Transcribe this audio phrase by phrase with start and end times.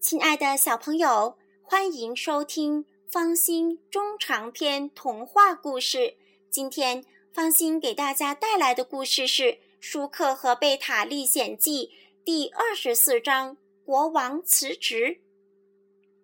[0.00, 6.14] 亲爱的小朋友，欢迎收听方心中长篇童话故事。
[6.50, 9.42] 今天方心给大家带来的故事是
[9.78, 11.88] 《舒克和贝塔历险记》
[12.24, 15.20] 第二十四章：国王辞职。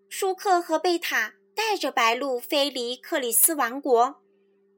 [0.08, 4.22] 舒克和贝塔带着白鹭飞离克里斯王国。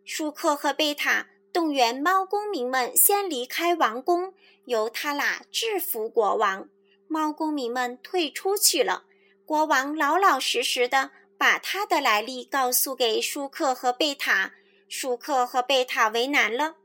[0.05, 4.35] 舒克和贝塔动员猫公民们先离开王宫，
[4.65, 6.69] 由他俩制服国王。
[7.09, 9.05] 猫公民们退出去了。
[9.45, 14.53] 国王老老实实的把他的来历告诉给舒克和贝塔。
[14.89, 16.77] 舒克和贝塔为难了：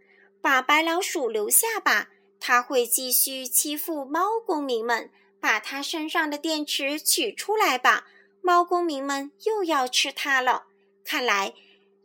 [0.41, 8.07] 把白老鼠留下吧，他会继续欺负猫公民们；把他身上的电池取出来吧，
[8.41, 10.65] 猫公民们又要吃它了。
[11.05, 11.53] 看来，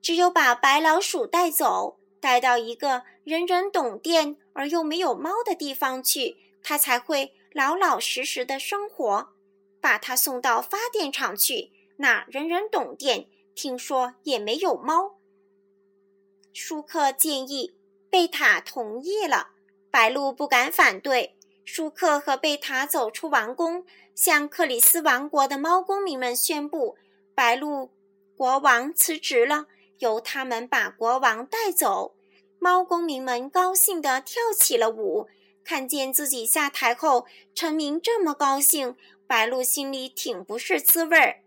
[0.03, 7.35] 只有把白老鼠带走，带到一个人人懂电而又没有猫的地方去，它才会。
[7.59, 9.31] 老老实实的生活，
[9.81, 13.27] 把他送到发电厂去，那人人懂电。
[13.53, 15.19] 听说也没有猫。
[16.53, 17.75] 舒克建议，
[18.09, 19.49] 贝塔同意了。
[19.91, 21.37] 白鹭不敢反对。
[21.65, 23.85] 舒克和贝塔走出王宫，
[24.15, 26.97] 向克里斯王国的猫公民们宣布：
[27.35, 27.91] 白鹭
[28.37, 29.67] 国王辞职了，
[29.99, 32.15] 由他们把国王带走。
[32.61, 35.29] 猫公民们高兴地跳起了舞。
[35.69, 41.43] 看见自己下台后，陈明这么高兴，白鹭心里挺不是滋味儿。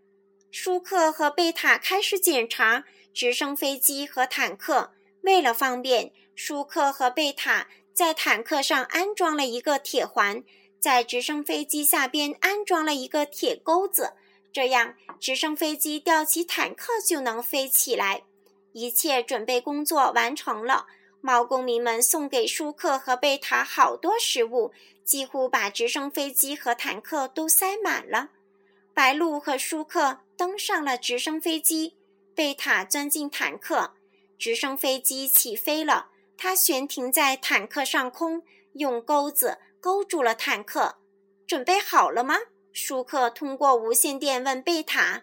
[0.48, 4.92] 舒克和贝塔开始检查直升飞机和坦克。
[5.22, 10.44] 为了方便，舒克和贝塔在坦克上安装了一个铁环，
[10.78, 14.12] 在直升飞机下边安装了一个铁钩子，
[14.52, 18.22] 这样直升飞机吊起坦克就能飞起来。
[18.72, 20.86] 一切准备工作完成了。
[21.24, 24.72] 猫公民们送给舒克和贝塔好多食物，
[25.04, 28.30] 几乎把直升飞机和坦克都塞满了。
[28.92, 31.96] 白鹭和舒克登上了直升飞机，
[32.34, 33.94] 贝塔钻进坦克，
[34.36, 36.10] 直升飞机起飞了。
[36.36, 38.42] 它悬停在坦克上空，
[38.72, 40.96] 用钩子勾住了坦克。
[41.46, 42.36] 准备好了吗？
[42.72, 45.22] 舒克通过无线电问贝塔。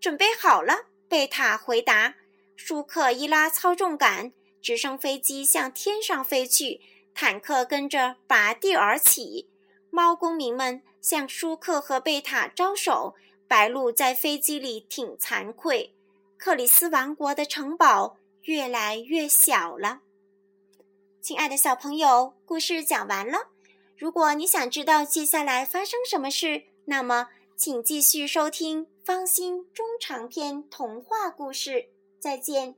[0.00, 2.14] 准备好了，贝塔回答。
[2.54, 4.32] 舒克一拉操纵杆。
[4.60, 6.80] 直升飞机向天上飞去，
[7.14, 9.48] 坦克跟着拔地而起。
[9.90, 13.14] 猫公民们向舒克和贝塔招手。
[13.48, 15.92] 白鹭在飞机里挺惭愧。
[16.38, 20.02] 克里斯王国的城堡越来越小了。
[21.20, 23.48] 亲爱的小朋友，故事讲完了。
[23.98, 31.88] 如果你想知道接下来发生什么事，那么请继续收听方心中长篇童话故事。
[32.20, 32.76] 再见。